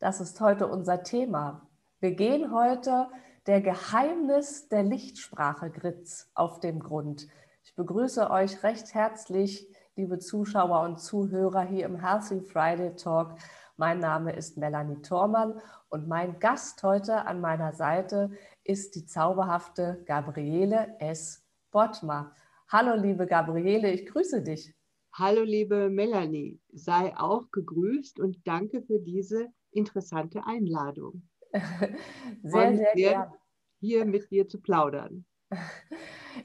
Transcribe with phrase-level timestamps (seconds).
[0.00, 1.66] Das ist heute unser Thema.
[1.98, 3.08] Wir gehen heute
[3.46, 7.26] der Geheimnis der Lichtsprache Gritz auf den Grund.
[7.64, 9.66] Ich begrüße euch recht herzlich,
[9.96, 13.34] liebe Zuschauer und Zuhörer hier im Healthy Friday Talk.
[13.76, 18.30] Mein Name ist Melanie Thormann und mein Gast heute an meiner Seite
[18.62, 21.44] ist die zauberhafte Gabriele S.
[21.72, 22.36] Bottmer.
[22.68, 24.77] Hallo, liebe Gabriele, ich grüße dich.
[25.20, 31.22] Hallo, liebe Melanie, sei auch gegrüßt und danke für diese interessante Einladung.
[32.44, 33.32] sehr, sehr gerne.
[33.80, 35.24] Hier mit dir zu plaudern.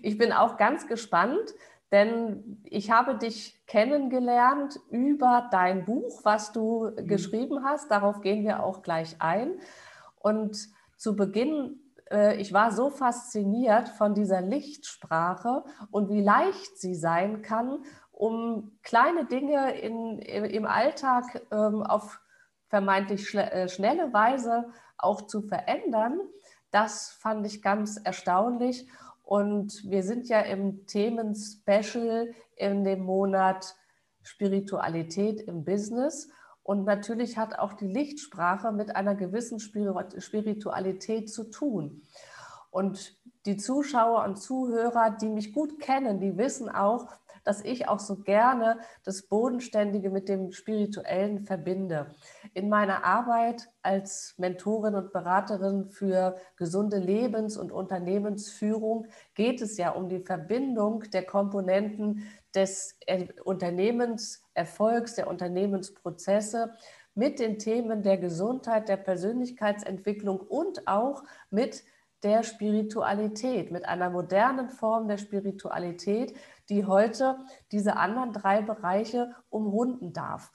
[0.02, 1.54] Ich bin auch ganz gespannt,
[1.92, 7.06] denn ich habe dich kennengelernt über dein Buch, was du mhm.
[7.06, 7.92] geschrieben hast.
[7.92, 9.60] Darauf gehen wir auch gleich ein.
[10.16, 11.80] Und zu Beginn,
[12.10, 17.84] äh, ich war so fasziniert von dieser Lichtsprache und wie leicht sie sein kann,
[18.14, 22.22] um kleine Dinge in, im Alltag ähm, auf
[22.70, 26.20] vermeintlich äh, schnelle Weise auch zu verändern.
[26.72, 28.88] Das fand ich ganz erstaunlich.
[29.24, 33.76] Und wir sind ja im Themen-Special in dem Monat
[34.22, 36.30] Spiritualität im Business.
[36.62, 42.04] Und natürlich hat auch die Lichtsprache mit einer gewissen Spiritualität zu tun.
[42.72, 47.08] Und die Zuschauer und Zuhörer, die mich gut kennen, die wissen auch,
[47.44, 52.16] dass ich auch so gerne das Bodenständige mit dem Spirituellen verbinde.
[52.54, 59.92] In meiner Arbeit als Mentorin und Beraterin für gesunde Lebens- und Unternehmensführung geht es ja
[59.92, 62.98] um die Verbindung der Komponenten des
[63.44, 66.72] Unternehmenserfolgs, der Unternehmensprozesse
[67.16, 71.84] mit den Themen der Gesundheit, der Persönlichkeitsentwicklung und auch mit
[72.24, 76.34] der Spiritualität, mit einer modernen Form der Spiritualität,
[76.70, 77.38] die heute
[77.72, 80.52] diese anderen drei Bereiche umrunden darf.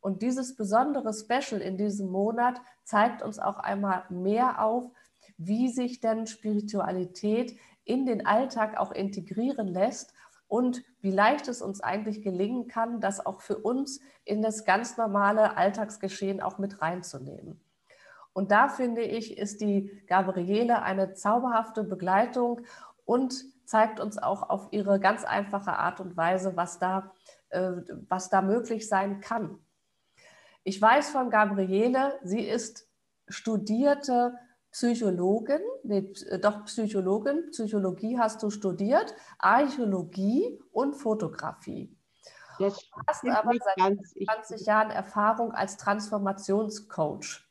[0.00, 4.90] Und dieses besondere Special in diesem Monat zeigt uns auch einmal mehr auf,
[5.38, 10.12] wie sich denn Spiritualität in den Alltag auch integrieren lässt
[10.48, 14.96] und wie leicht es uns eigentlich gelingen kann, das auch für uns in das ganz
[14.96, 17.60] normale Alltagsgeschehen auch mit reinzunehmen.
[18.32, 22.62] Und da finde ich, ist die Gabriele eine zauberhafte Begleitung
[23.04, 27.12] und zeigt uns auch auf ihre ganz einfache Art und Weise, was da,
[27.50, 27.72] äh,
[28.08, 29.58] was da möglich sein kann.
[30.64, 32.88] Ich weiß von Gabriele, sie ist
[33.28, 34.34] studierte
[34.70, 41.94] Psychologin, nee, äh, doch Psychologin, Psychologie hast du studiert, Archäologie und Fotografie.
[42.58, 47.44] Das du hast aber seit 20 Jahren Erfahrung als Transformationscoach.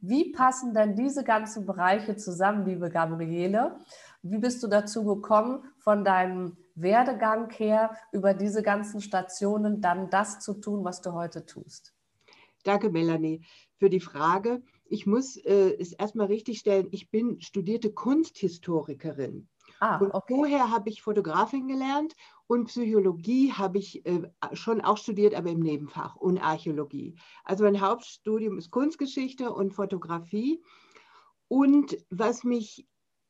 [0.00, 3.78] Wie passen denn diese ganzen Bereiche zusammen, liebe Gabriele?
[4.22, 10.38] Wie bist du dazu gekommen, von deinem Werdegang her über diese ganzen Stationen dann das
[10.40, 11.92] zu tun, was du heute tust?
[12.62, 13.44] Danke, Melanie,
[13.78, 14.62] für die Frage.
[14.84, 19.48] Ich muss äh, es erstmal richtigstellen, ich bin studierte Kunsthistorikerin.
[19.80, 20.04] Ah, okay.
[20.04, 22.14] Und vorher habe ich Fotografin gelernt
[22.46, 27.16] und Psychologie habe ich äh, schon auch studiert, aber im Nebenfach und Archäologie.
[27.44, 30.62] Also mein Hauptstudium ist Kunstgeschichte und Fotografie.
[31.48, 32.86] Und was mich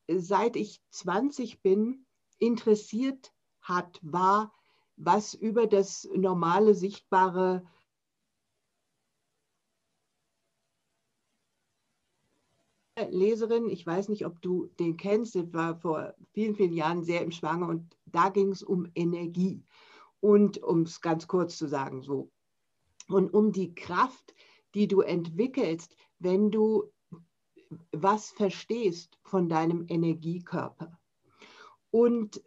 [0.08, 2.06] seit ich 20 bin
[2.38, 4.52] interessiert hat, war,
[4.96, 7.64] was über das normale, sichtbare
[13.10, 17.22] Leserin, ich weiß nicht, ob du den kennst, das war vor vielen, vielen Jahren sehr
[17.22, 19.64] im Schwange und da ging es um Energie.
[20.20, 22.30] Und um es ganz kurz zu sagen, so.
[23.08, 24.34] Und um die Kraft,
[24.74, 26.91] die du entwickelst, wenn du
[27.92, 30.98] was verstehst von deinem Energiekörper.
[31.90, 32.42] Und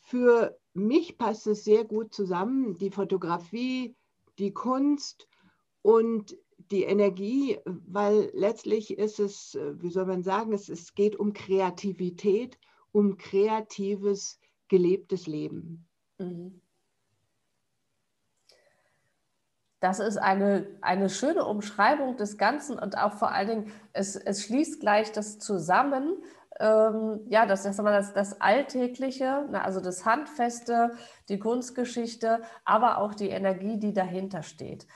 [0.00, 3.96] für mich passt es sehr gut zusammen, die Fotografie,
[4.38, 5.28] die Kunst
[5.82, 6.36] und
[6.70, 12.58] die Energie, weil letztlich ist es, wie soll man sagen, es, es geht um Kreativität,
[12.92, 14.38] um kreatives,
[14.68, 15.88] gelebtes Leben.
[16.18, 16.60] Mhm.
[19.80, 24.44] Das ist eine, eine schöne Umschreibung des Ganzen und auch vor allen Dingen, es, es
[24.44, 26.22] schließt gleich das zusammen,
[26.60, 30.92] ähm, ja, das, das, das, das Alltägliche, also das Handfeste,
[31.30, 34.86] die Kunstgeschichte, aber auch die Energie, die dahinter steht.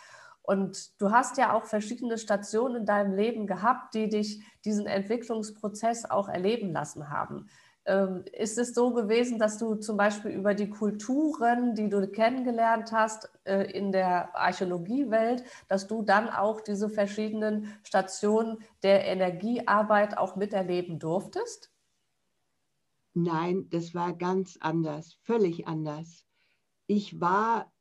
[0.42, 6.04] Und du hast ja auch verschiedene Stationen in deinem Leben gehabt, die dich diesen Entwicklungsprozess
[6.04, 7.48] auch erleben lassen haben.
[7.86, 12.92] Ähm, ist es so gewesen, dass du zum Beispiel über die Kulturen, die du kennengelernt
[12.92, 20.36] hast äh, in der Archäologiewelt, dass du dann auch diese verschiedenen Stationen der Energiearbeit auch
[20.36, 21.70] miterleben durftest?
[23.14, 26.25] Nein, das war ganz anders, völlig anders.
[26.86, 27.72] Ich war,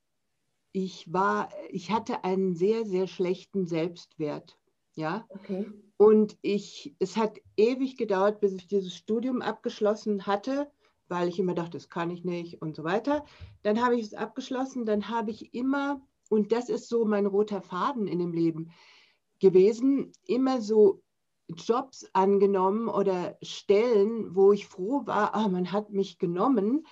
[0.74, 4.58] ich war, ich hatte einen sehr, sehr schlechten Selbstwert.
[4.96, 5.26] Ja.
[5.30, 5.72] Okay.
[6.04, 10.70] Und ich, es hat ewig gedauert, bis ich dieses Studium abgeschlossen hatte,
[11.08, 13.24] weil ich immer dachte, das kann ich nicht und so weiter.
[13.62, 17.62] Dann habe ich es abgeschlossen, dann habe ich immer, und das ist so mein roter
[17.62, 18.72] Faden in dem Leben
[19.40, 21.02] gewesen, immer so
[21.48, 26.86] Jobs angenommen oder Stellen, wo ich froh war, ah, man hat mich genommen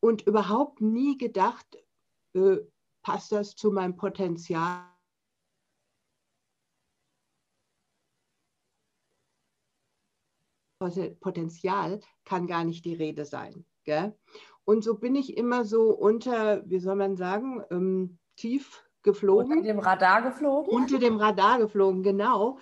[0.00, 1.66] und überhaupt nie gedacht,
[2.34, 2.56] äh,
[3.02, 4.95] passt das zu meinem Potenzial?
[11.20, 13.64] Potenzial kann gar nicht die Rede sein.
[13.84, 14.14] Gell?
[14.64, 19.58] Und so bin ich immer so unter, wie soll man sagen, ähm, tief geflogen.
[19.58, 20.72] Unter dem Radar geflogen?
[20.74, 22.58] Unter dem Radar geflogen, genau.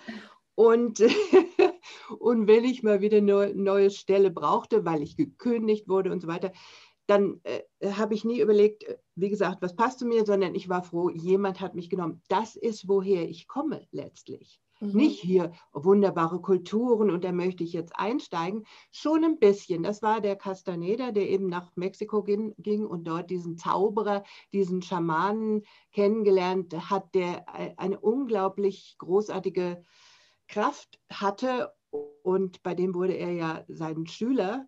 [0.53, 1.01] Und,
[2.19, 6.27] und wenn ich mal wieder eine neue Stelle brauchte, weil ich gekündigt wurde und so
[6.27, 6.51] weiter,
[7.07, 7.61] dann äh,
[7.91, 11.09] habe ich nie überlegt, äh, wie gesagt, was passt zu mir, sondern ich war froh,
[11.09, 12.21] jemand hat mich genommen.
[12.29, 14.59] Das ist, woher ich komme letztlich.
[14.79, 14.91] Mhm.
[14.91, 18.65] Nicht hier wunderbare Kulturen und da möchte ich jetzt einsteigen.
[18.91, 19.83] Schon ein bisschen.
[19.83, 24.23] Das war der Castaneda, der eben nach Mexiko ging, ging und dort diesen Zauberer,
[24.53, 27.45] diesen Schamanen kennengelernt hat, der
[27.79, 29.81] eine unglaublich großartige
[30.47, 31.73] Kraft hatte
[32.23, 34.67] und bei dem wurde er ja sein Schüler.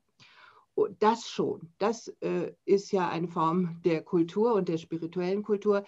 [0.99, 5.83] Das schon, das äh, ist ja eine Form der Kultur und der spirituellen Kultur.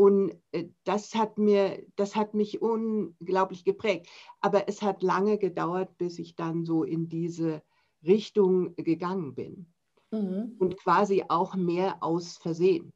[0.00, 4.08] Und äh, das hat mir, das hat mich unglaublich geprägt.
[4.40, 7.62] Aber es hat lange gedauert, bis ich dann so in diese
[8.02, 9.66] Richtung gegangen bin.
[10.10, 10.56] Mhm.
[10.58, 12.94] Und quasi auch mehr aus Versehen.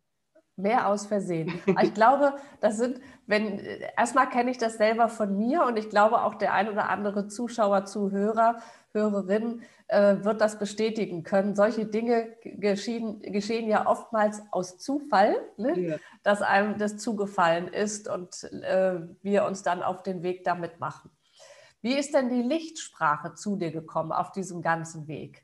[0.57, 1.61] Mehr aus Versehen.
[1.83, 3.59] Ich glaube, das sind, wenn,
[3.97, 7.27] erstmal kenne ich das selber von mir und ich glaube auch der ein oder andere
[7.27, 8.61] Zuschauer, Zuhörer,
[8.93, 11.57] Hörerin äh, wird das bestätigen können.
[11.57, 15.81] Solche Dinge geschehen, geschehen ja oftmals aus Zufall, ne?
[15.81, 15.97] ja.
[16.23, 21.11] dass einem das zugefallen ist und äh, wir uns dann auf den Weg damit machen.
[21.83, 25.44] Wie ist denn die Lichtsprache zu dir gekommen auf diesem ganzen Weg?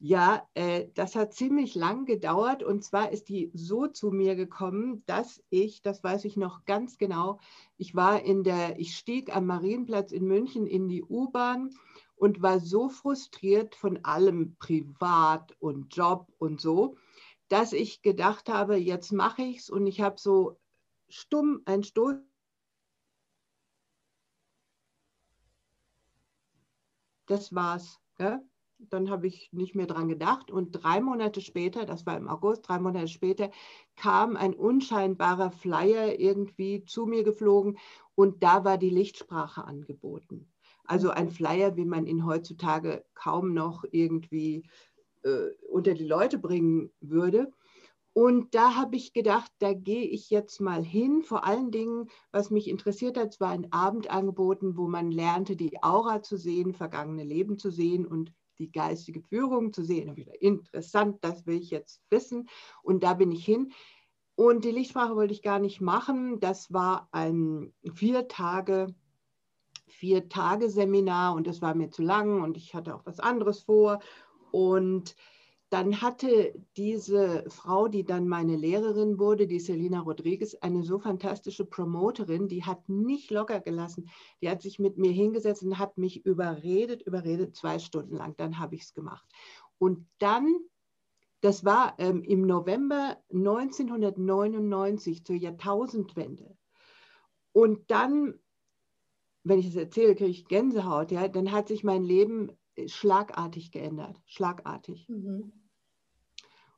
[0.00, 5.02] Ja, äh, das hat ziemlich lang gedauert und zwar ist die so zu mir gekommen,
[5.06, 7.40] dass ich, das weiß ich noch ganz genau,
[7.78, 11.70] ich war in der, ich stieg am Marienplatz in München in die U-Bahn
[12.14, 16.96] und war so frustriert von allem privat und Job und so,
[17.48, 20.58] dass ich gedacht habe, jetzt mache ich es und ich habe so
[21.08, 22.14] stumm ein Stoß
[27.26, 28.00] das war's.
[28.16, 28.40] Gell?
[28.78, 30.50] Dann habe ich nicht mehr dran gedacht.
[30.50, 33.50] Und drei Monate später, das war im August, drei Monate später,
[33.96, 37.78] kam ein unscheinbarer Flyer irgendwie zu mir geflogen
[38.14, 40.52] und da war die Lichtsprache angeboten.
[40.84, 44.62] Also ein Flyer, wie man ihn heutzutage kaum noch irgendwie
[45.22, 47.52] äh, unter die Leute bringen würde.
[48.14, 51.22] Und da habe ich gedacht, da gehe ich jetzt mal hin.
[51.22, 55.80] Vor allen Dingen, was mich interessiert hat, war ein Abend angeboten, wo man lernte, die
[55.82, 60.16] Aura zu sehen, vergangene Leben zu sehen und die geistige Führung zu sehen.
[60.16, 62.48] Wieder interessant, das will ich jetzt wissen.
[62.82, 63.72] Und da bin ich hin.
[64.34, 66.38] Und die Lichtsprache wollte ich gar nicht machen.
[66.40, 68.94] Das war ein vier Tage,
[69.88, 73.62] vier Tage Seminar und das war mir zu lang und ich hatte auch was anderes
[73.62, 74.00] vor.
[74.52, 75.16] Und
[75.70, 81.66] dann hatte diese Frau, die dann meine Lehrerin wurde, die Selina Rodriguez, eine so fantastische
[81.66, 84.08] Promoterin, die hat nicht locker gelassen.
[84.40, 88.34] Die hat sich mit mir hingesetzt und hat mich überredet, überredet, zwei Stunden lang.
[88.38, 89.28] Dann habe ich es gemacht.
[89.78, 90.56] Und dann,
[91.42, 96.56] das war ähm, im November 1999 zur Jahrtausendwende.
[97.52, 98.38] Und dann,
[99.44, 101.10] wenn ich das erzähle, kriege ich Gänsehaut.
[101.10, 102.52] Ja, dann hat sich mein Leben
[102.86, 105.08] schlagartig geändert, schlagartig.
[105.08, 105.52] Mhm.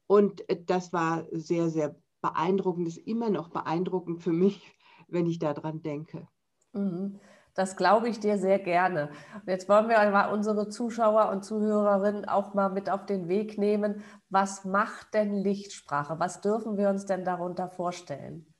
[0.07, 4.61] Und äh, das war sehr, sehr beeindruckend, ist immer noch beeindruckend für mich,
[5.09, 6.29] wenn ich daran denke.
[6.73, 7.21] Mhm.
[7.55, 9.11] Das glaube ich dir sehr gerne.
[9.35, 13.59] Und jetzt wollen wir mal unsere Zuschauer und Zuhörerinnen auch mal mit auf den Weg
[13.59, 14.05] nehmen.
[14.29, 16.21] Was macht denn Lichtsprache?
[16.21, 18.55] Was dürfen wir uns denn darunter vorstellen?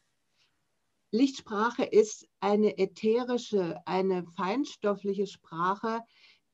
[1.13, 6.01] Lichtsprache ist eine ätherische, eine feinstoffliche Sprache,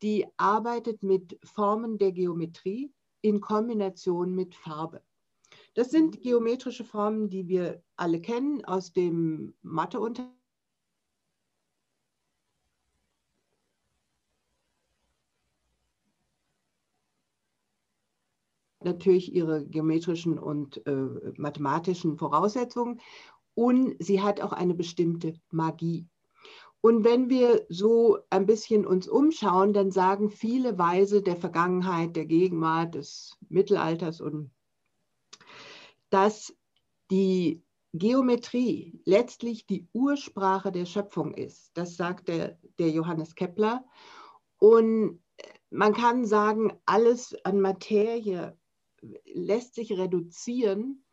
[0.02, 5.02] die arbeitet mit Formen der Geometrie in Kombination mit Farbe.
[5.74, 6.20] Das sind mhm.
[6.22, 10.36] geometrische Formen, die wir alle kennen aus dem Matheunterricht.
[18.86, 23.00] natürlich ihre geometrischen und äh, mathematischen Voraussetzungen
[23.54, 26.06] und sie hat auch eine bestimmte Magie.
[26.80, 32.26] Und wenn wir so ein bisschen uns umschauen, dann sagen viele Weise der Vergangenheit, der
[32.26, 34.50] Gegenwart, des Mittelalters und
[36.10, 36.54] dass
[37.10, 41.70] die Geometrie letztlich die Ursprache der Schöpfung ist.
[41.74, 43.84] Das sagt der, der Johannes Kepler.
[44.58, 45.22] Und
[45.70, 48.56] man kann sagen, alles an Materie
[49.24, 51.04] lässt sich reduzieren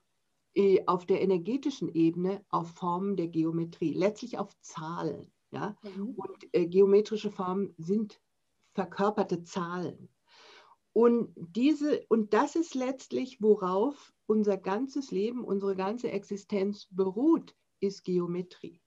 [0.56, 5.33] äh, auf der energetischen Ebene auf Formen der Geometrie, letztlich auf Zahlen.
[5.54, 5.78] Ja?
[5.84, 6.16] Mhm.
[6.16, 8.20] Und äh, geometrische Formen sind
[8.74, 10.10] verkörperte Zahlen.
[10.94, 18.04] Und, diese, und das ist letztlich, worauf unser ganzes Leben, unsere ganze Existenz beruht, ist
[18.04, 18.82] Geometrie.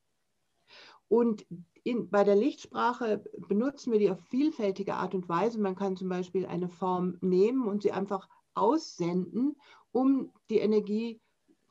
[1.09, 1.47] Und
[1.85, 5.61] in, bei der Lichtsprache benutzen wir die auf vielfältige Art und Weise.
[5.61, 9.57] Man kann zum Beispiel eine Form nehmen und sie einfach aussenden,
[9.93, 11.21] um die Energie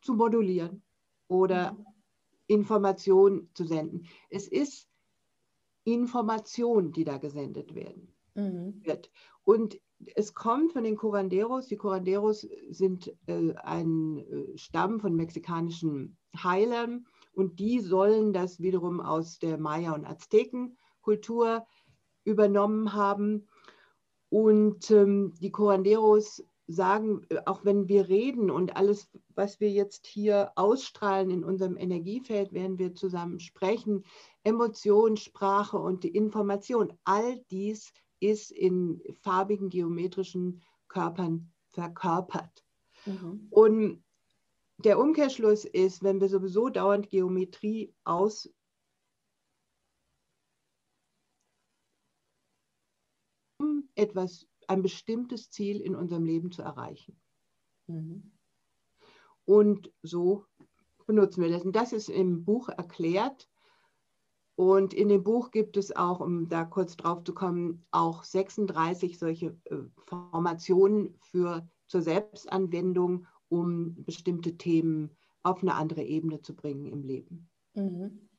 [0.01, 0.83] zu modulieren
[1.27, 1.85] oder mhm.
[2.47, 4.07] Information zu senden.
[4.29, 4.87] Es ist
[5.83, 8.81] Information, die da gesendet werden, mhm.
[8.83, 9.11] wird.
[9.43, 9.79] Und
[10.15, 11.67] es kommt von den Curanderos.
[11.67, 18.99] Die Curanderos sind äh, ein äh, Stamm von mexikanischen Heilern und die sollen das wiederum
[18.99, 21.65] aus der Maya- und Aztekenkultur
[22.23, 23.47] übernommen haben.
[24.29, 30.07] Und ähm, die Curanderos sagen, äh, auch wenn wir reden und alles, was wir jetzt
[30.07, 34.03] hier ausstrahlen in unserem Energiefeld, werden wir zusammen sprechen,
[34.43, 42.65] Emotion, Sprache und die Information, all dies ist in farbigen geometrischen Körpern verkörpert.
[43.05, 43.47] Mhm.
[43.49, 44.03] Und
[44.77, 48.49] der Umkehrschluss ist, wenn wir sowieso dauernd Geometrie aus
[53.95, 57.19] etwas, ein bestimmtes Ziel in unserem Leben zu erreichen.
[57.87, 58.31] Mhm.
[59.45, 60.45] Und so
[61.05, 61.63] benutzen wir das.
[61.63, 63.49] Und das ist im Buch erklärt.
[64.55, 69.19] Und in dem Buch gibt es auch, um da kurz drauf zu kommen, auch 36
[69.19, 75.11] solche äh, Formationen für, zur Selbstanwendung, um bestimmte Themen
[75.43, 77.49] auf eine andere Ebene zu bringen im Leben.
[77.73, 78.29] Mhm.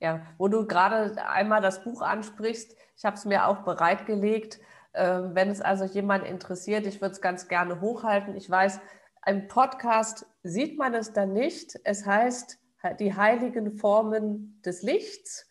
[0.00, 4.60] Ja, wo du gerade einmal das Buch ansprichst, ich habe es mir auch bereitgelegt.
[4.92, 8.36] Äh, wenn es also jemand interessiert, ich würde es ganz gerne hochhalten.
[8.36, 8.80] Ich weiß,
[9.26, 11.78] im Podcast sieht man es dann nicht.
[11.84, 12.58] Es heißt
[12.98, 15.48] die heiligen Formen des Lichts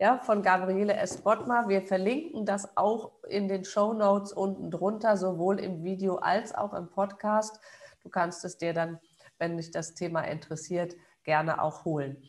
[0.00, 1.18] ja, von Gabriele S.
[1.18, 1.68] Bottmar.
[1.68, 6.74] Wir verlinken das auch in den Show Notes unten drunter, sowohl im Video als auch
[6.74, 7.60] im Podcast.
[8.02, 8.98] Du kannst es dir dann,
[9.38, 12.20] wenn dich das Thema interessiert, gerne auch holen.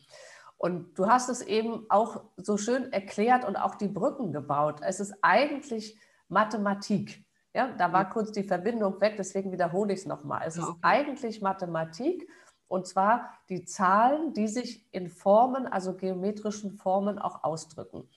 [0.56, 4.80] Und du hast es eben auch so schön erklärt und auch die Brücken gebaut.
[4.82, 5.98] Es ist eigentlich
[6.34, 7.24] Mathematik.
[7.54, 10.42] Ja, da war kurz die Verbindung weg, deswegen wiederhole ich es nochmal.
[10.44, 10.78] Es ist okay.
[10.82, 12.28] eigentlich Mathematik
[12.66, 18.08] und zwar die Zahlen, die sich in Formen, also geometrischen Formen auch ausdrücken.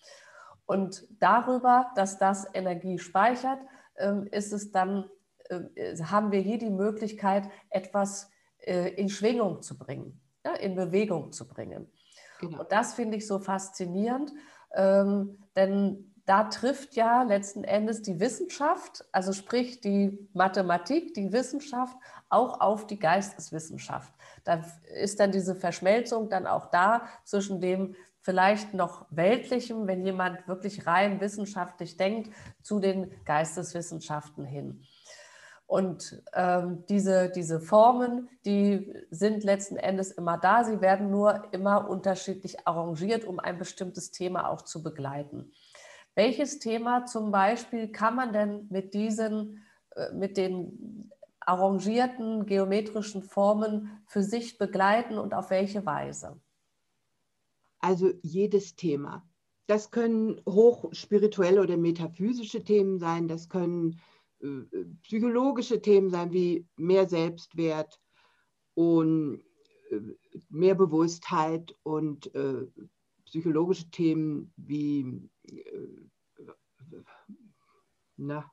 [0.66, 3.60] Und darüber, dass das Energie speichert,
[3.98, 5.10] ähm, ist es dann,
[5.50, 10.20] äh, haben wir hier die Möglichkeit, etwas äh, in Schwingung zu bringen,
[10.60, 11.92] in Bewegung zu bringen.
[12.40, 12.62] Genau.
[12.62, 14.34] Und das finde ich so faszinierend,
[14.74, 21.96] ähm, denn da trifft ja letzten Endes die Wissenschaft, also sprich die Mathematik, die Wissenschaft,
[22.28, 24.14] auch auf die Geisteswissenschaft.
[24.44, 24.62] Da
[25.02, 30.86] ist dann diese Verschmelzung dann auch da zwischen dem vielleicht noch weltlichem, wenn jemand wirklich
[30.86, 32.30] rein wissenschaftlich denkt,
[32.62, 34.84] zu den Geisteswissenschaften hin.
[35.66, 40.64] Und ähm, diese, diese Formen, die sind letzten Endes immer da.
[40.64, 45.54] Sie werden nur immer unterschiedlich arrangiert, um ein bestimmtes Thema auch zu begleiten.
[46.18, 54.02] Welches Thema zum Beispiel kann man denn mit diesen, äh, mit den arrangierten geometrischen Formen
[54.08, 56.42] für sich begleiten und auf welche Weise?
[57.78, 59.30] Also jedes Thema.
[59.68, 64.00] Das können hochspirituelle oder metaphysische Themen sein, das können
[64.40, 68.02] äh, psychologische Themen sein wie mehr Selbstwert
[68.74, 69.44] und
[69.92, 70.00] äh,
[70.50, 72.66] mehr Bewusstheit und äh,
[73.28, 75.30] psychologische Themen wie,
[78.18, 78.52] na,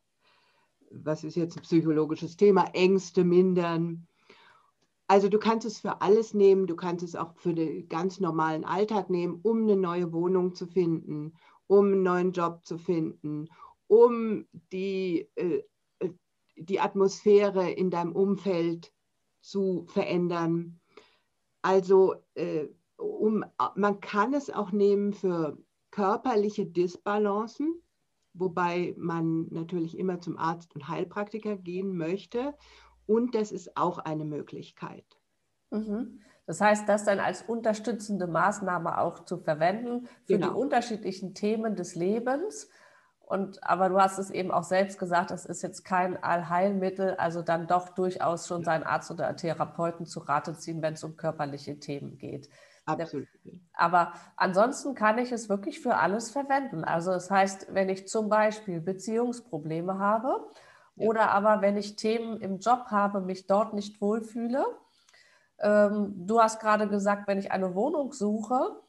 [0.91, 2.65] was ist jetzt ein psychologisches Thema?
[2.73, 4.07] Ängste mindern.
[5.07, 8.65] Also du kannst es für alles nehmen, du kannst es auch für den ganz normalen
[8.65, 11.35] Alltag nehmen, um eine neue Wohnung zu finden,
[11.67, 13.49] um einen neuen Job zu finden,
[13.87, 15.63] um die, äh,
[16.57, 18.93] die Atmosphäre in deinem Umfeld
[19.41, 20.81] zu verändern.
[21.61, 23.45] Also äh, um,
[23.75, 25.59] man kann es auch nehmen für
[25.91, 27.84] körperliche Disbalancen,
[28.35, 32.55] wobei man natürlich immer zum Arzt und Heilpraktiker gehen möchte,
[33.07, 35.05] Und das ist auch eine Möglichkeit.
[35.71, 36.21] Mhm.
[36.47, 40.49] Das heißt, das dann als unterstützende Maßnahme auch zu verwenden für genau.
[40.49, 42.69] die unterschiedlichen Themen des Lebens.
[43.21, 47.41] Und, aber du hast es eben auch selbst gesagt, es ist jetzt kein Allheilmittel, also
[47.41, 51.79] dann doch durchaus schon seinen Arzt oder Therapeuten zu Rate ziehen, wenn es um körperliche
[51.79, 52.51] Themen geht.
[52.87, 53.27] Absolut.
[53.73, 56.85] Aber ansonsten kann ich es wirklich für alles verwenden.
[56.85, 60.47] Also das heißt, wenn ich zum Beispiel Beziehungsprobleme habe
[60.97, 61.09] ja.
[61.09, 64.65] oder aber wenn ich Themen im Job habe, mich dort nicht wohlfühle.
[65.61, 68.83] Ähm, du hast gerade gesagt, wenn ich eine Wohnung suche,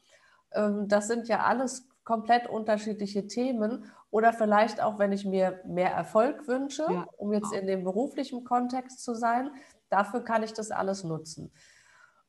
[0.52, 3.90] ähm, das sind ja alles komplett unterschiedliche Themen.
[4.10, 7.06] Oder vielleicht auch, wenn ich mir mehr Erfolg wünsche, ja.
[7.16, 9.50] um jetzt in dem beruflichen Kontext zu sein,
[9.88, 11.52] dafür kann ich das alles nutzen.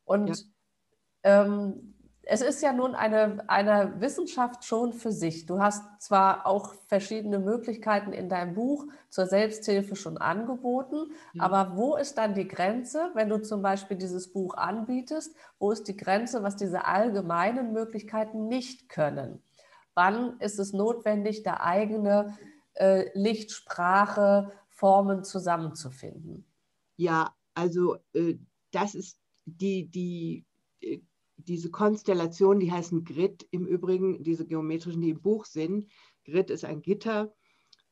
[0.04, 0.36] Und ja.
[1.28, 1.94] Ähm,
[2.30, 5.46] es ist ja nun eine, eine Wissenschaft schon für sich.
[5.46, 11.44] Du hast zwar auch verschiedene Möglichkeiten in deinem Buch zur Selbsthilfe schon angeboten, ja.
[11.44, 15.36] aber wo ist dann die Grenze, wenn du zum Beispiel dieses Buch anbietest?
[15.58, 19.42] Wo ist die Grenze, was diese allgemeinen Möglichkeiten nicht können?
[19.98, 22.38] wann ist es notwendig, da eigene
[22.76, 26.46] äh, Lichtsprache, Formen zusammenzufinden?
[26.98, 28.36] Ja, also äh,
[28.72, 30.46] das ist die, die,
[30.82, 31.00] äh,
[31.38, 35.88] diese Konstellation, die heißen Grid im Übrigen, diese geometrischen, die im Buch sind.
[36.26, 37.34] Grid ist ein Gitter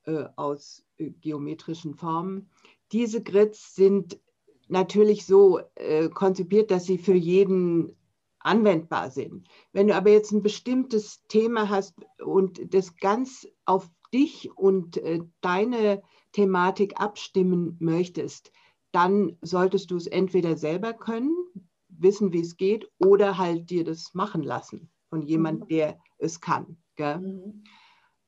[0.04, 2.50] äh, aus äh, geometrischen Formen.
[2.92, 4.20] Diese Grids sind
[4.68, 7.96] natürlich so äh, konzipiert, dass sie für jeden
[8.40, 9.48] anwendbar sind.
[9.74, 15.22] Wenn du aber jetzt ein bestimmtes Thema hast und das ganz auf dich und äh,
[15.42, 18.52] deine Thematik abstimmen möchtest,
[18.92, 21.36] dann solltest du es entweder selber können,
[22.00, 25.68] wissen, wie es geht, oder halt dir das machen lassen von jemand, mhm.
[25.68, 26.78] der es kann.
[26.98, 27.64] Mhm.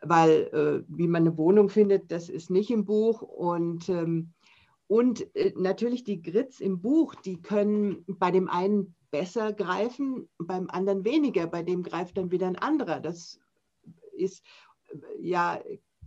[0.02, 3.22] Weil äh, wie man eine Wohnung findet, das ist nicht im Buch.
[3.22, 4.34] Und, ähm,
[4.88, 10.70] und äh, natürlich die Grids im Buch, die können bei dem einen besser greifen, beim
[10.70, 11.48] anderen weniger.
[11.48, 13.00] Bei dem greift dann wieder ein anderer.
[13.00, 13.40] Das
[14.14, 14.44] ist,
[15.20, 15.60] ja,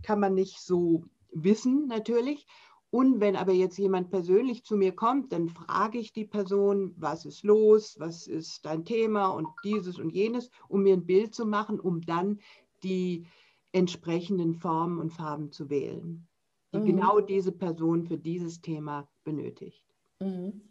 [0.03, 2.45] kann man nicht so wissen natürlich.
[2.91, 7.25] Und wenn aber jetzt jemand persönlich zu mir kommt, dann frage ich die Person, was
[7.25, 11.45] ist los, was ist dein Thema und dieses und jenes, um mir ein Bild zu
[11.45, 12.39] machen, um dann
[12.83, 13.25] die
[13.71, 16.27] entsprechenden Formen und Farben zu wählen,
[16.73, 16.85] die mhm.
[16.85, 19.85] genau diese Person für dieses Thema benötigt.
[20.19, 20.61] Mhm.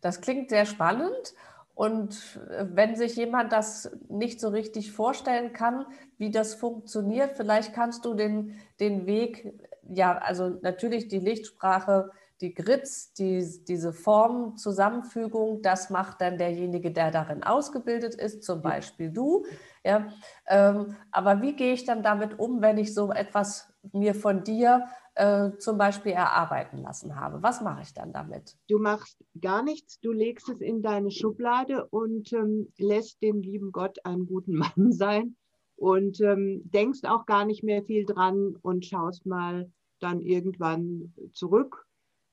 [0.00, 1.34] Das klingt sehr spannend
[1.74, 5.86] und äh, wenn sich jemand das nicht so richtig vorstellen kann,
[6.18, 9.54] wie das funktioniert, vielleicht kannst du den, den Weg,
[9.88, 12.10] ja, also natürlich die Lichtsprache,
[12.42, 19.10] die Grids, die, diese Formzusammenfügung, das macht dann derjenige, der darin ausgebildet ist, zum Beispiel
[19.10, 19.46] du.
[19.84, 20.08] Ja,
[20.48, 24.86] ähm, aber wie gehe ich dann damit um, wenn ich so etwas mir von dir
[25.14, 27.42] äh, zum Beispiel erarbeiten lassen habe.
[27.42, 28.56] Was mache ich dann damit?
[28.68, 33.72] Du machst gar nichts, du legst es in deine Schublade und ähm, lässt den lieben
[33.72, 35.36] Gott einen guten Mann sein
[35.76, 39.70] und ähm, denkst auch gar nicht mehr viel dran und schaust mal
[40.00, 41.86] dann irgendwann zurück,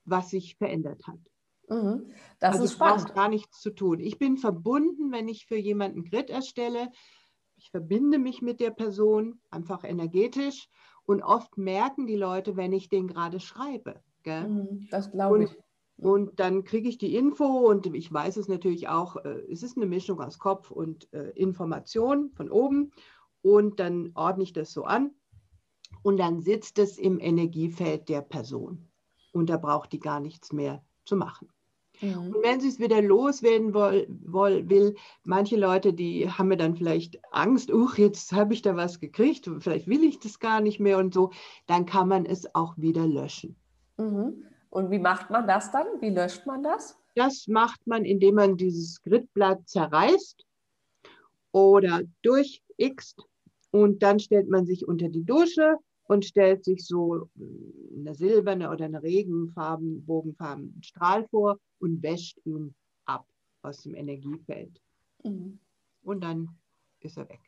[0.06, 1.20] was sich verändert hat.
[1.70, 2.12] Mhm.
[2.40, 3.02] Das also ist spannend.
[3.02, 4.00] Du brauchst gar nichts zu tun.
[4.00, 6.90] Ich bin verbunden, wenn ich für jemanden Grid erstelle.
[7.58, 10.70] Ich verbinde mich mit der Person einfach energetisch
[11.10, 14.00] und oft merken die Leute, wenn ich den gerade schreibe.
[14.22, 14.48] Gell?
[14.48, 15.58] Mhm, das glaube ich.
[15.98, 19.76] Und dann kriege ich die Info und ich weiß es natürlich auch, äh, es ist
[19.76, 22.92] eine Mischung aus Kopf und äh, Information von oben.
[23.42, 25.10] Und dann ordne ich das so an
[26.04, 28.88] und dann sitzt es im Energiefeld der Person.
[29.32, 31.50] Und da braucht die gar nichts mehr zu machen.
[32.02, 32.34] Mhm.
[32.34, 36.76] Und wenn sie es wieder loswerden woll, woll, will, manche Leute, die haben mir dann
[36.76, 40.80] vielleicht Angst, uch, jetzt habe ich da was gekriegt, vielleicht will ich das gar nicht
[40.80, 41.32] mehr und so,
[41.68, 43.56] dann kann man es auch wieder löschen.
[43.98, 44.46] Mhm.
[44.70, 45.88] Und wie macht man das dann?
[46.00, 46.98] Wie löscht man das?
[47.16, 50.46] Das macht man, indem man dieses Gridblatt zerreißt
[51.52, 53.18] oder durchxt
[53.72, 55.78] und dann stellt man sich unter die Dusche
[56.10, 62.40] und stellt sich so hm, eine silberne oder eine regenfarben, bogenfarben Strahl vor und wäscht
[62.46, 62.74] ihn
[63.06, 63.26] ab
[63.62, 64.82] aus dem Energiefeld.
[65.24, 65.60] Mhm.
[66.02, 66.58] Und dann
[67.02, 67.40] ist er weg.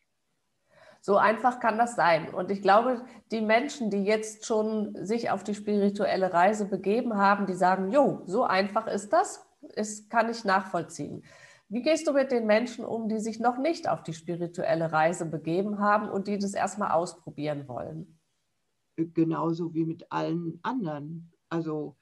[1.01, 2.31] So einfach kann das sein.
[2.31, 7.47] Und ich glaube, die Menschen, die jetzt schon sich auf die spirituelle Reise begeben haben,
[7.47, 9.43] die sagen, jo, so einfach ist das,
[9.75, 11.23] das kann ich nachvollziehen.
[11.67, 15.25] Wie gehst du mit den Menschen um, die sich noch nicht auf die spirituelle Reise
[15.25, 18.20] begeben haben und die das erstmal ausprobieren wollen?
[19.07, 21.31] Genauso wie mit allen anderen.
[21.49, 21.95] Also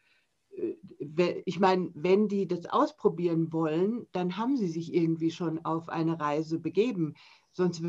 [0.51, 5.89] äh, ich meine, wenn die das ausprobieren wollen, dann haben sie sich irgendwie schon auf
[5.89, 7.15] eine Reise begeben.
[7.51, 7.81] Sonst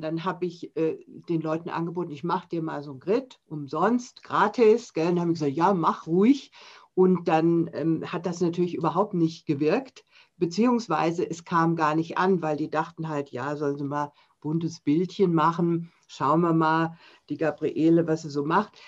[0.00, 4.22] dann habe ich äh, den Leuten angeboten, ich mache dir mal so ein Grid umsonst,
[4.22, 4.92] gratis.
[4.92, 5.06] Gell?
[5.06, 6.50] Dann habe ich gesagt, ja, mach ruhig.
[6.94, 10.04] Und dann ähm, hat das natürlich überhaupt nicht gewirkt,
[10.36, 14.80] beziehungsweise es kam gar nicht an, weil die dachten halt, ja, sollen sie mal buntes
[14.80, 18.78] Bildchen machen, schauen wir mal, die Gabriele, was sie so macht.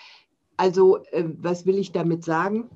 [0.56, 2.70] Also, äh, was will ich damit sagen?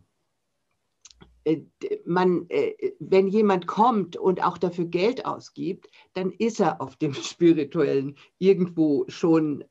[1.44, 1.62] Äh,
[2.04, 7.12] man, äh, wenn jemand kommt und auch dafür Geld ausgibt, dann ist er auf dem
[7.14, 9.64] spirituellen irgendwo schon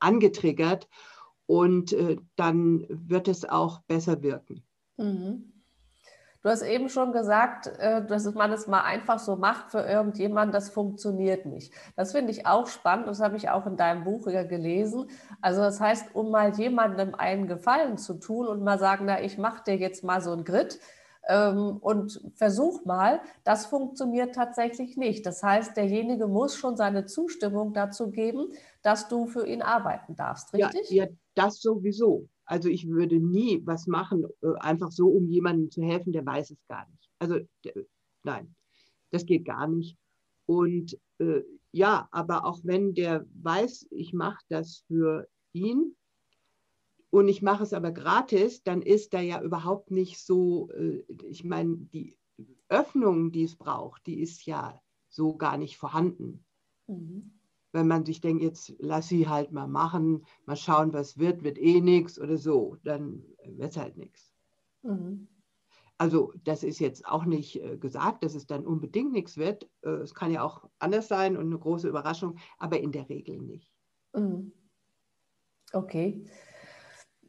[0.00, 0.88] angetriggert
[1.44, 1.94] und
[2.34, 4.64] dann wird es auch besser wirken.
[4.96, 5.52] Mhm.
[6.46, 10.68] Du hast eben schon gesagt, dass man es mal einfach so macht für irgendjemanden, das
[10.70, 11.72] funktioniert nicht.
[11.96, 15.10] Das finde ich auch spannend, das habe ich auch in deinem Buch gelesen.
[15.40, 19.38] Also das heißt, um mal jemandem einen Gefallen zu tun und mal sagen, na, ich
[19.38, 20.78] mache dir jetzt mal so ein Grid,
[21.28, 25.26] ähm, und versuch mal, das funktioniert tatsächlich nicht.
[25.26, 30.54] Das heißt, derjenige muss schon seine Zustimmung dazu geben, dass du für ihn arbeiten darfst,
[30.54, 30.88] richtig?
[30.90, 32.28] Ja, ja das sowieso.
[32.46, 36.50] Also ich würde nie was machen, äh, einfach so, um jemandem zu helfen, der weiß
[36.50, 37.10] es gar nicht.
[37.18, 37.40] Also
[38.22, 38.54] nein,
[39.10, 39.98] das geht gar nicht.
[40.46, 45.96] Und äh, ja, aber auch wenn der weiß, ich mache das für ihn,
[47.10, 51.44] und ich mache es aber gratis, dann ist da ja überhaupt nicht so, äh, ich
[51.44, 52.18] meine, die
[52.68, 54.78] Öffnung, die es braucht, die ist ja
[55.08, 56.44] so gar nicht vorhanden.
[56.86, 57.35] Mhm.
[57.76, 61.58] Wenn man sich denkt, jetzt lass sie halt mal machen, mal schauen, was wird, wird
[61.58, 64.32] eh nichts oder so, dann wird es halt nichts.
[64.82, 65.28] Mhm.
[65.98, 69.68] Also das ist jetzt auch nicht äh, gesagt, dass es dann unbedingt nichts wird.
[69.82, 73.36] Äh, es kann ja auch anders sein und eine große Überraschung, aber in der Regel
[73.42, 73.68] nicht.
[74.14, 74.52] Mhm.
[75.74, 76.24] Okay.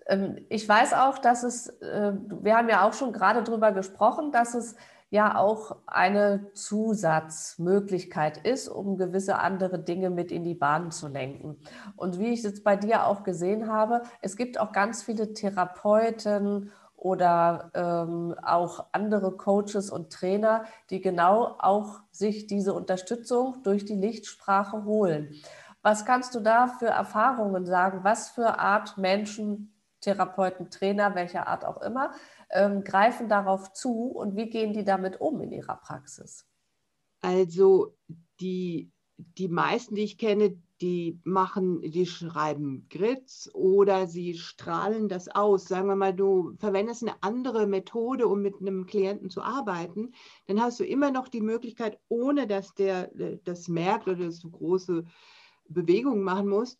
[0.07, 4.31] Ähm, ich weiß auch, dass es, äh, wir haben ja auch schon gerade darüber gesprochen,
[4.31, 4.77] dass es
[5.09, 11.57] ja auch eine Zusatzmöglichkeit ist, um gewisse andere Dinge mit in die Bahn zu lenken.
[11.95, 16.71] Und wie ich es bei dir auch gesehen habe, es gibt auch ganz viele Therapeuten
[16.95, 23.95] oder ähm, auch andere Coaches und Trainer, die genau auch sich diese Unterstützung durch die
[23.95, 25.33] Lichtsprache holen.
[25.83, 27.99] Was kannst du da für Erfahrungen sagen?
[28.03, 32.11] Was für Art Menschen Therapeuten, Trainer, welcher Art auch immer,
[32.49, 36.45] ähm, greifen darauf zu und wie gehen die damit um in ihrer Praxis?
[37.21, 37.95] Also
[38.39, 45.27] die, die meisten, die ich kenne, die machen, die schreiben Grids oder sie strahlen das
[45.27, 45.65] aus.
[45.65, 50.13] Sagen wir mal, du verwendest eine andere Methode, um mit einem Klienten zu arbeiten,
[50.45, 53.09] dann hast du immer noch die Möglichkeit, ohne dass der
[53.43, 55.03] das merkt oder dass du große
[55.67, 56.79] Bewegungen machen musst,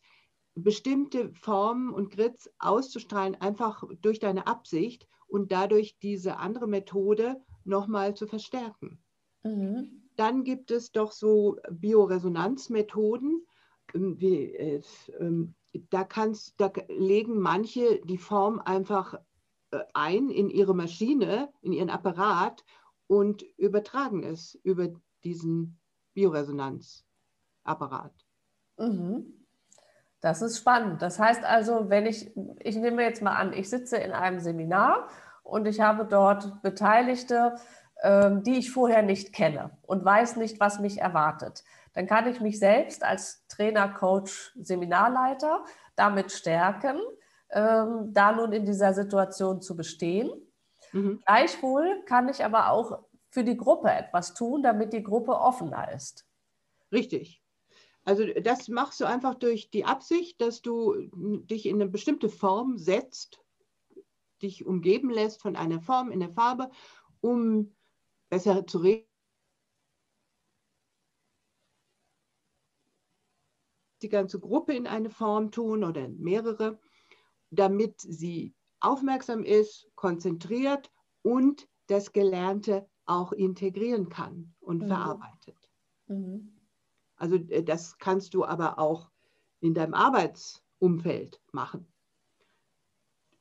[0.53, 8.15] bestimmte Formen und Grids auszustrahlen, einfach durch deine Absicht und dadurch diese andere Methode nochmal
[8.15, 9.03] zu verstärken.
[9.43, 10.09] Mhm.
[10.15, 13.45] Dann gibt es doch so Bioresonanzmethoden.
[13.93, 14.81] Ähm, wie, äh,
[15.19, 15.47] äh,
[15.89, 19.15] da, kannst, da legen manche die Form einfach
[19.71, 22.63] äh, ein in ihre Maschine, in ihren Apparat
[23.07, 24.89] und übertragen es über
[25.23, 25.79] diesen
[26.13, 28.13] Bioresonanzapparat.
[28.77, 29.46] Mhm.
[30.27, 31.01] Das ist spannend.
[31.01, 35.07] Das heißt also, wenn ich, ich nehme jetzt mal an, ich sitze in einem Seminar
[35.41, 37.55] und ich habe dort Beteiligte,
[38.03, 41.63] ähm, die ich vorher nicht kenne und weiß nicht, was mich erwartet.
[41.93, 45.63] Dann kann ich mich selbst als Trainer, Coach, Seminarleiter
[45.95, 46.99] damit stärken,
[47.49, 50.29] ähm, da nun in dieser Situation zu bestehen.
[50.91, 51.21] Mhm.
[51.25, 56.27] Gleichwohl kann ich aber auch für die Gruppe etwas tun, damit die Gruppe offener ist.
[56.91, 57.41] Richtig.
[58.07, 62.77] Also das machst du einfach durch die Absicht, dass du dich in eine bestimmte Form
[62.77, 63.43] setzt,
[64.41, 66.71] dich umgeben lässt von einer Form in der Farbe,
[67.19, 67.75] um
[68.29, 69.05] besser zu reden.
[74.01, 76.79] Die ganze Gruppe in eine Form tun oder mehrere,
[77.49, 80.93] damit sie aufmerksam ist, konzentriert
[81.23, 84.87] und das Gelernte auch integrieren kann und mhm.
[84.87, 85.69] verarbeitet.
[86.05, 86.56] Mhm.
[87.17, 89.09] Also äh, das kannst du aber auch
[89.59, 91.85] in deinem Arbeitsumfeld machen.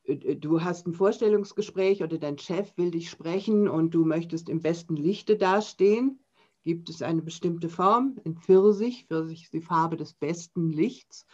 [0.03, 4.49] Äh, äh, du hast ein Vorstellungsgespräch oder dein Chef will dich sprechen und du möchtest
[4.49, 6.19] im besten Lichte dastehen.
[6.63, 9.05] Gibt es eine bestimmte Form in Pfirsich?
[9.05, 11.25] Pfirsich ist die Farbe des besten Lichts.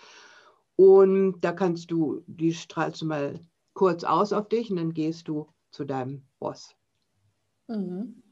[0.76, 3.40] Und da kannst du, die strahlst du mal
[3.74, 6.76] kurz aus auf dich und dann gehst du zu deinem Boss.
[7.68, 8.23] Mhm.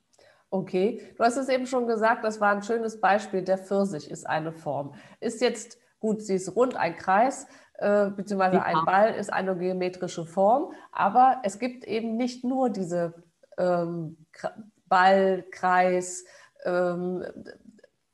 [0.53, 3.41] Okay, du hast es eben schon gesagt, das war ein schönes Beispiel.
[3.41, 4.93] Der Pfirsich ist eine Form.
[5.21, 8.63] Ist jetzt gut, sie ist rund, ein Kreis, äh, beziehungsweise ja.
[8.63, 13.13] ein Ball ist eine geometrische Form, aber es gibt eben nicht nur diese
[13.57, 14.25] ähm,
[14.87, 16.25] Ball, Kreis,
[16.65, 17.23] ähm,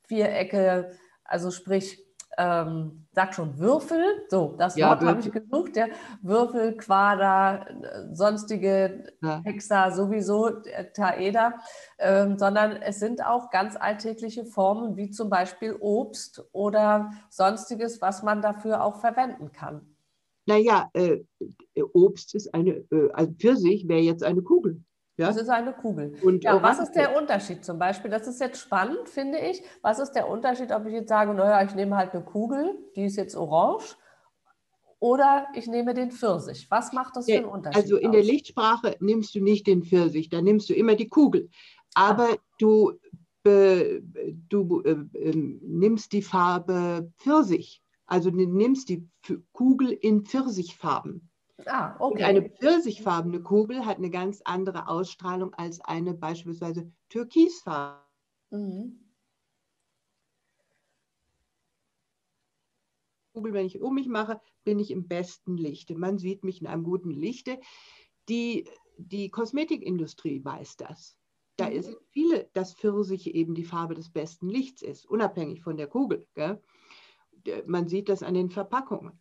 [0.06, 0.92] Vierecke,
[1.24, 2.07] also sprich
[2.38, 5.88] ähm, sag schon Würfel, so, das ja, Wort habe ich gesucht, der
[6.22, 7.66] Würfel, Quader,
[8.12, 9.42] sonstige ja.
[9.44, 10.50] Hexa sowieso,
[10.94, 11.54] Taeda,
[11.98, 18.22] ähm, sondern es sind auch ganz alltägliche Formen, wie zum Beispiel Obst oder sonstiges, was
[18.22, 19.96] man dafür auch verwenden kann.
[20.46, 21.18] Naja, äh,
[21.92, 24.80] Obst ist eine, äh, also Pfirsich wäre jetzt eine Kugel.
[25.18, 25.26] Ja?
[25.26, 26.14] Das ist eine Kugel.
[26.22, 28.10] Und ja, was ist der Unterschied zum Beispiel?
[28.10, 29.62] Das ist jetzt spannend, finde ich.
[29.82, 33.04] Was ist der Unterschied, ob ich jetzt sage, naja, ich nehme halt eine Kugel, die
[33.04, 33.96] ist jetzt orange,
[35.00, 36.70] oder ich nehme den Pfirsich.
[36.70, 37.82] Was macht das für einen Unterschied?
[37.82, 38.12] Also in aus?
[38.12, 41.50] der Lichtsprache nimmst du nicht den Pfirsich, da nimmst du immer die Kugel.
[41.94, 42.36] Aber ah.
[42.58, 42.92] du,
[43.44, 44.00] äh,
[44.48, 44.96] du äh,
[45.34, 47.82] nimmst die Farbe Pfirsich.
[48.06, 49.06] Also du nimmst die
[49.52, 51.27] Kugel in Pfirsichfarben.
[51.66, 52.22] Ah, okay.
[52.22, 58.00] Und eine pfirsichfarbene Kugel hat eine ganz andere Ausstrahlung als eine beispielsweise türkisfarben.
[58.50, 59.04] Mhm.
[63.32, 65.94] Kugel, wenn ich um mich mache, bin ich im besten Lichte.
[65.94, 67.60] Man sieht mich in einem guten Lichte.
[68.28, 71.16] Die, die Kosmetikindustrie weiß das.
[71.56, 71.76] Da mhm.
[71.76, 76.26] ist viele, dass Pfirsich eben die Farbe des besten Lichts ist, unabhängig von der Kugel.
[76.34, 76.62] Gell?
[77.66, 79.20] Man sieht das an den Verpackungen.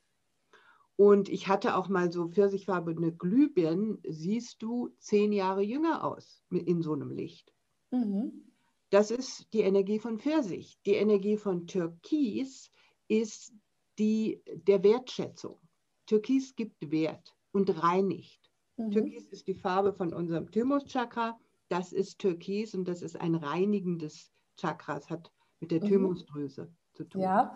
[0.98, 6.82] Und ich hatte auch mal so pfirsichfarbene Glühbirnen, siehst du zehn Jahre jünger aus in
[6.82, 7.54] so einem Licht.
[7.92, 8.52] Mhm.
[8.90, 10.80] Das ist die Energie von Pfirsich.
[10.86, 12.72] Die Energie von Türkis
[13.08, 13.54] ist
[14.00, 15.60] die der Wertschätzung.
[16.08, 18.50] Türkis gibt Wert und reinigt.
[18.78, 18.92] Mhm.
[18.92, 21.38] Türkis ist die Farbe von unserem Thymus-Chakra.
[21.70, 24.98] Das ist Türkis und das ist ein reinigendes Chakra.
[24.98, 25.90] Es hat mit der mhm.
[25.90, 27.22] Thymusdrüse zu tun.
[27.22, 27.54] Ja,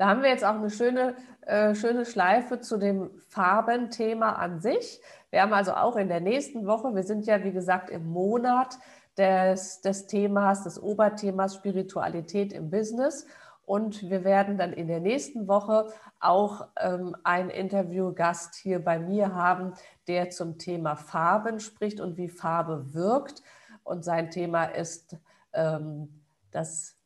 [0.00, 5.02] da haben wir jetzt auch eine schöne, äh, schöne Schleife zu dem Farbenthema an sich.
[5.28, 8.78] Wir haben also auch in der nächsten Woche, wir sind ja wie gesagt im Monat
[9.18, 13.26] des, des Themas, des Oberthemas Spiritualität im Business.
[13.66, 19.34] Und wir werden dann in der nächsten Woche auch ähm, einen Interviewgast hier bei mir
[19.34, 19.74] haben,
[20.08, 23.42] der zum Thema Farben spricht und wie Farbe wirkt.
[23.84, 25.18] Und sein Thema ist
[25.52, 26.96] ähm, das,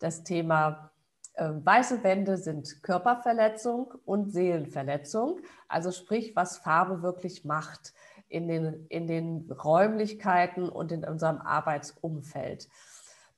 [0.00, 0.90] das Thema
[1.44, 7.92] weiße Wände sind Körperverletzung und Seelenverletzung, also sprich, was Farbe wirklich macht
[8.28, 12.68] in den, in den Räumlichkeiten und in unserem Arbeitsumfeld.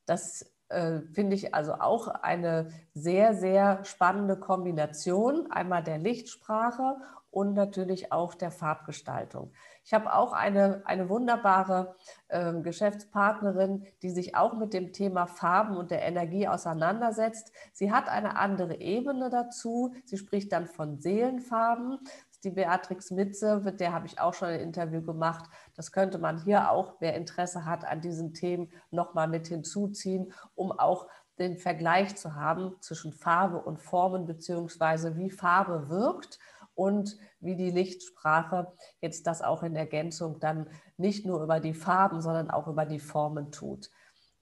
[0.06, 6.96] Das äh, finde ich also auch eine sehr, sehr spannende Kombination, einmal der Lichtsprache
[7.30, 9.52] und natürlich auch der Farbgestaltung.
[9.88, 11.96] Ich habe auch eine, eine wunderbare
[12.28, 17.52] äh, Geschäftspartnerin, die sich auch mit dem Thema Farben und der Energie auseinandersetzt.
[17.72, 19.94] Sie hat eine andere Ebene dazu.
[20.04, 22.00] Sie spricht dann von Seelenfarben.
[22.44, 25.46] Die Beatrix Mitze, mit der habe ich auch schon ein Interview gemacht.
[25.74, 30.70] Das könnte man hier auch, wer Interesse hat an diesen Themen, nochmal mit hinzuziehen, um
[30.70, 31.06] auch
[31.38, 36.38] den Vergleich zu haben zwischen Farbe und Formen, beziehungsweise wie Farbe wirkt
[36.78, 42.20] und wie die Lichtsprache jetzt das auch in Ergänzung dann nicht nur über die Farben,
[42.20, 43.90] sondern auch über die Formen tut.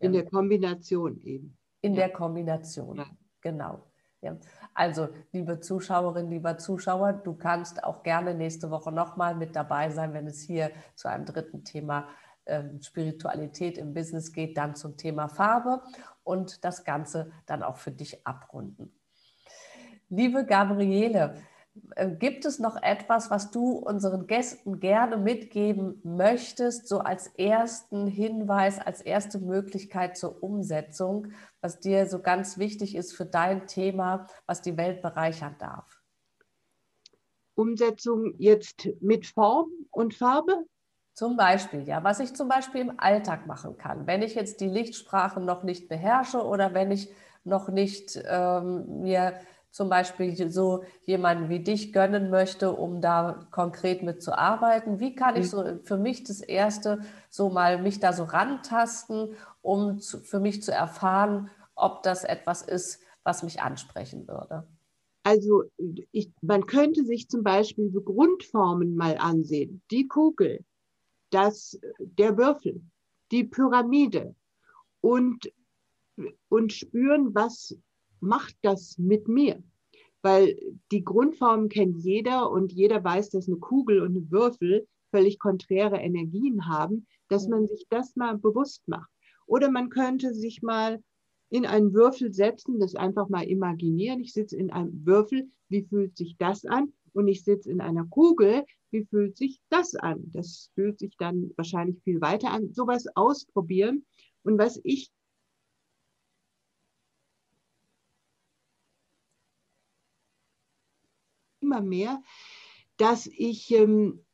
[0.01, 1.57] In der Kombination eben.
[1.81, 2.01] In ja.
[2.01, 3.07] der Kombination, ja.
[3.41, 3.87] genau.
[4.21, 4.37] Ja.
[4.75, 10.13] Also, liebe Zuschauerinnen, lieber Zuschauer, du kannst auch gerne nächste Woche nochmal mit dabei sein,
[10.13, 12.07] wenn es hier zu einem dritten Thema
[12.45, 15.81] ähm, Spiritualität im Business geht, dann zum Thema Farbe
[16.23, 18.93] und das Ganze dann auch für dich abrunden.
[20.11, 21.37] Liebe Gabriele,
[22.19, 28.79] gibt es noch etwas, was du unseren Gästen gerne mitgeben möchtest, so als ersten Hinweis,
[28.79, 34.63] als erste Möglichkeit zur Umsetzung, was dir so ganz wichtig ist für dein Thema, was
[34.63, 36.03] die Welt bereichern darf?
[37.55, 40.67] Umsetzung jetzt mit Form und Farbe?
[41.15, 44.69] Zum Beispiel, ja, was ich zum Beispiel im Alltag machen kann, wenn ich jetzt die
[44.69, 47.11] Lichtsprache noch nicht beherrsche oder wenn ich
[47.43, 49.35] noch nicht ähm, mir
[49.77, 55.01] zum Beispiel so jemanden wie dich gönnen möchte, um da konkret mit zu arbeiten?
[55.01, 55.49] Wie kann ich mhm.
[55.51, 60.63] so für mich das Erste so mal mich da so rantasten, um zu, für mich
[60.63, 64.67] zu erfahren, ob das etwas ist, was mich ansprechen würde?
[65.25, 65.65] Also
[66.11, 69.83] ich, man könnte sich zum Beispiel so Grundformen mal ansehen.
[69.91, 70.65] Die Kugel,
[71.29, 72.81] das, der Würfel,
[73.31, 74.35] die Pyramide
[75.03, 75.53] und,
[76.49, 77.77] und spüren, was
[78.27, 79.63] macht das mit mir?
[80.23, 80.59] Weil
[80.91, 85.97] die Grundformen kennt jeder und jeder weiß, dass eine Kugel und ein Würfel völlig konträre
[85.97, 89.11] Energien haben, dass man sich das mal bewusst macht.
[89.47, 91.01] Oder man könnte sich mal
[91.49, 94.21] in einen Würfel setzen, das einfach mal imaginieren.
[94.21, 96.93] Ich sitze in einem Würfel, wie fühlt sich das an?
[97.13, 100.31] Und ich sitze in einer Kugel, wie fühlt sich das an?
[100.33, 102.73] Das fühlt sich dann wahrscheinlich viel weiter an.
[102.73, 104.05] Sowas ausprobieren.
[104.43, 105.11] Und was ich
[111.67, 112.23] immer mehr,
[112.97, 114.25] dass ich ähm,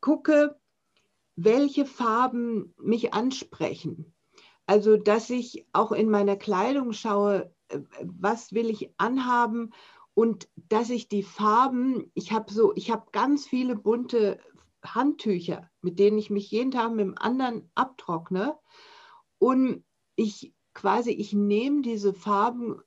[0.00, 0.58] gucke,
[1.36, 4.14] welche Farben mich ansprechen.
[4.66, 9.72] Also, dass ich auch in meiner Kleidung schaue, äh, was will ich anhaben
[10.14, 14.40] und dass ich die Farben, ich habe so, ich habe ganz viele bunte
[14.82, 18.58] Handtücher, mit denen ich mich jeden Tag mit dem anderen abtrockne
[19.38, 19.84] und
[20.16, 22.80] ich quasi, ich nehme diese Farben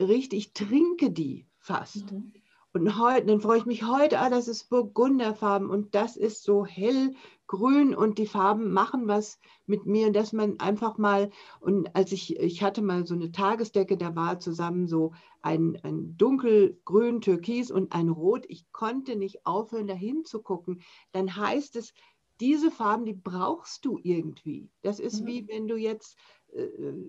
[0.00, 2.10] richtig, trinke die fast.
[2.10, 2.32] Mhm.
[2.72, 6.64] Und heute, dann freue ich mich heute, ah, das ist Burgunderfarben und das ist so
[6.64, 12.38] hellgrün und die Farben machen was mit mir, dass man einfach mal, und als ich,
[12.38, 17.92] ich hatte mal so eine Tagesdecke, da war zusammen so ein, ein dunkelgrün, türkis und
[17.92, 18.44] ein rot.
[18.48, 20.80] Ich konnte nicht aufhören, dahin zu gucken.
[21.10, 21.92] Dann heißt es,
[22.38, 24.70] diese Farben, die brauchst du irgendwie.
[24.82, 25.26] Das ist mhm.
[25.26, 26.16] wie wenn du jetzt
[26.52, 26.68] äh,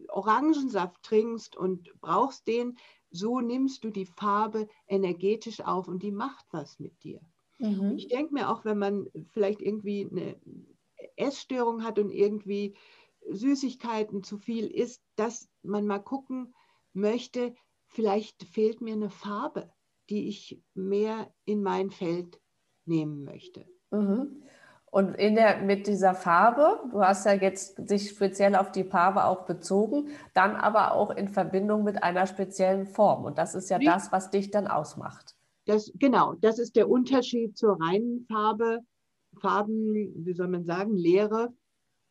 [0.09, 2.77] Orangensaft trinkst und brauchst den,
[3.11, 7.21] so nimmst du die Farbe energetisch auf und die macht was mit dir.
[7.59, 7.97] Mhm.
[7.97, 10.39] Ich denke mir auch, wenn man vielleicht irgendwie eine
[11.15, 12.75] Essstörung hat und irgendwie
[13.29, 16.53] Süßigkeiten zu viel isst, dass man mal gucken
[16.93, 17.53] möchte,
[17.85, 19.71] vielleicht fehlt mir eine Farbe,
[20.09, 22.41] die ich mehr in mein Feld
[22.85, 23.65] nehmen möchte.
[23.91, 24.43] Mhm.
[24.91, 29.23] Und in der, mit dieser Farbe, du hast ja jetzt sich speziell auf die Farbe
[29.23, 33.23] auch bezogen, dann aber auch in Verbindung mit einer speziellen Form.
[33.23, 35.37] Und das ist ja das, was dich dann ausmacht.
[35.65, 38.79] Das, genau, das ist der Unterschied zur reinen Farbe.
[39.39, 41.53] Farben, wie soll man sagen, Leere.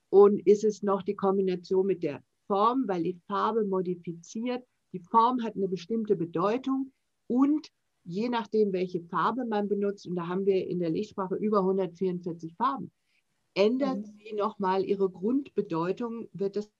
[0.08, 4.64] Und ist es noch die Kombination mit der Form, weil die Farbe modifiziert.
[4.94, 6.92] Die Form hat eine bestimmte Bedeutung
[7.26, 7.68] und
[8.10, 12.54] je nachdem, welche Farbe man benutzt, und da haben wir in der Lichtsprache über 144
[12.56, 12.90] Farben,
[13.54, 14.04] ändert mhm.
[14.04, 16.70] sie nochmal ihre Grundbedeutung, wird das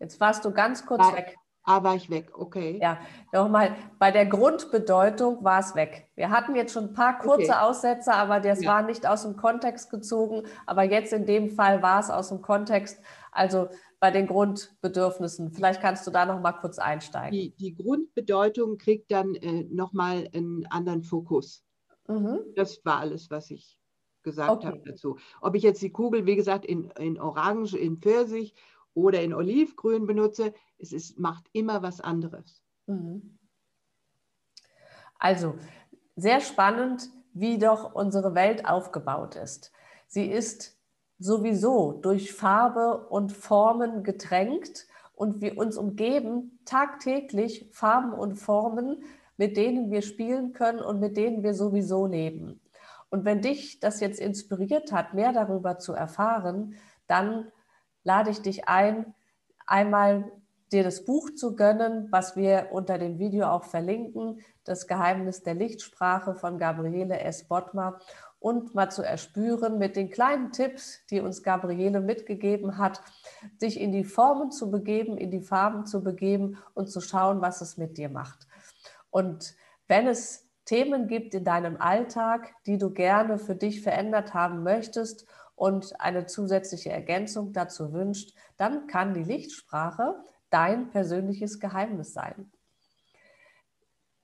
[0.00, 1.36] Jetzt warst du ganz kurz war, weg.
[1.70, 2.78] Ah, war ich weg, okay.
[2.80, 2.96] Ja,
[3.30, 6.08] nochmal, bei der Grundbedeutung war es weg.
[6.14, 7.60] Wir hatten jetzt schon ein paar kurze okay.
[7.60, 8.70] Aussätze, aber das ja.
[8.70, 10.44] war nicht aus dem Kontext gezogen.
[10.64, 13.02] Aber jetzt in dem Fall war es aus dem Kontext,
[13.32, 13.68] also
[14.00, 15.52] bei den Grundbedürfnissen.
[15.52, 17.32] Vielleicht kannst du da nochmal kurz einsteigen.
[17.32, 21.66] Die, die Grundbedeutung kriegt dann äh, nochmal einen anderen Fokus.
[22.08, 22.38] Mhm.
[22.56, 23.78] Das war alles, was ich
[24.22, 24.68] gesagt okay.
[24.68, 25.18] habe dazu.
[25.42, 28.54] Ob ich jetzt die Kugel, wie gesagt, in, in Orange, in Pfirsich
[28.98, 32.62] oder in Olivgrün benutze, es ist, macht immer was anderes.
[32.86, 33.38] Mhm.
[35.18, 35.54] Also,
[36.16, 39.72] sehr spannend, wie doch unsere Welt aufgebaut ist.
[40.06, 40.76] Sie ist
[41.18, 49.02] sowieso durch Farbe und Formen getränkt und wir uns umgeben tagtäglich Farben und Formen,
[49.36, 52.60] mit denen wir spielen können und mit denen wir sowieso leben.
[53.10, 57.50] Und wenn dich das jetzt inspiriert hat, mehr darüber zu erfahren, dann
[58.08, 59.14] lade ich dich ein,
[59.66, 60.32] einmal
[60.72, 65.52] dir das Buch zu gönnen, was wir unter dem Video auch verlinken, das Geheimnis der
[65.52, 67.46] Lichtsprache von Gabriele S.
[67.46, 67.98] Bottmer
[68.40, 73.02] und mal zu erspüren mit den kleinen Tipps, die uns Gabriele mitgegeben hat,
[73.58, 77.60] sich in die Formen zu begeben, in die Farben zu begeben und zu schauen, was
[77.60, 78.46] es mit dir macht.
[79.10, 79.54] Und
[79.86, 85.26] wenn es Themen gibt in deinem Alltag, die du gerne für dich verändert haben möchtest
[85.58, 90.14] und eine zusätzliche Ergänzung dazu wünscht, dann kann die Lichtsprache
[90.50, 92.50] dein persönliches Geheimnis sein.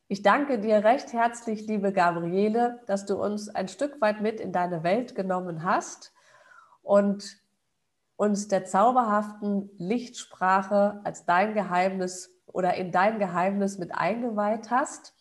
[0.06, 4.52] Ich danke dir recht herzlich, liebe Gabriele, dass du uns ein Stück weit mit in
[4.52, 6.12] deine Welt genommen hast
[6.82, 7.38] und
[8.16, 15.14] uns der zauberhaften Lichtsprache als dein Geheimnis oder in dein Geheimnis mit eingeweiht hast.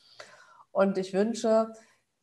[0.72, 1.74] Und ich wünsche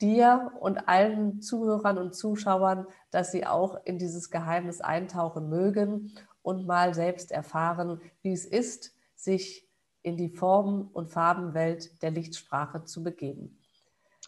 [0.00, 6.12] dir und allen Zuhörern und Zuschauern, dass sie auch in dieses Geheimnis eintauchen mögen
[6.42, 9.68] und mal selbst erfahren, wie es ist, sich
[10.02, 13.58] in die Formen- und Farbenwelt der Lichtsprache zu begeben.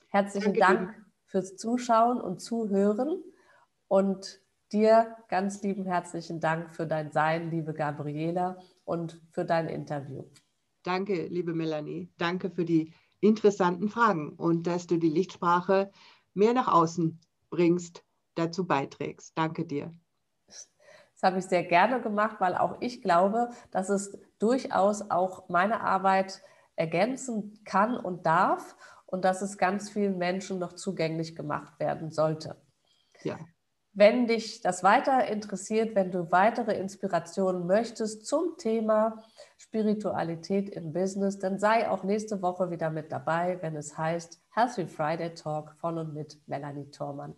[0.09, 3.23] Herzlichen Danke Dank fürs Zuschauen und Zuhören
[3.89, 4.41] und
[4.73, 10.25] dir ganz lieben herzlichen Dank für dein Sein, liebe Gabriela, und für dein Interview.
[10.83, 12.11] Danke, liebe Melanie.
[12.19, 12.93] Danke für die
[13.23, 15.91] interessanten Fragen und dass du die Lichtsprache
[16.35, 17.21] mehr nach außen
[17.51, 18.05] bringst,
[18.35, 19.33] dazu beiträgst.
[19.37, 19.93] Danke dir.
[20.47, 25.83] Das habe ich sehr gerne gemacht, weil auch ich glaube, dass es durchaus auch meine
[25.83, 26.43] Arbeit
[26.75, 32.61] ergänzen kann und darf und dass es ganz vielen Menschen noch zugänglich gemacht werden sollte.
[33.23, 33.39] Ja.
[33.95, 39.23] Wenn dich das weiter interessiert, wenn du weitere Inspirationen möchtest zum Thema
[39.59, 44.87] Spiritualität im Business, dann sei auch nächste Woche wieder mit dabei, wenn es heißt Healthy
[44.87, 47.35] Friday Talk von und mit Melanie Thormann.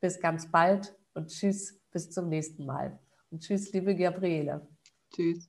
[0.00, 2.98] Bis ganz bald und tschüss bis zum nächsten Mal.
[3.30, 4.66] Und tschüss, liebe Gabriele.
[5.12, 5.48] Tschüss.